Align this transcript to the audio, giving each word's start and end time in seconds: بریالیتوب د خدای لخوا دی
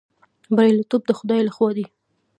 بریالیتوب 0.55 1.01
د 1.07 1.11
خدای 1.19 1.41
لخوا 1.47 1.69
دی 1.77 1.85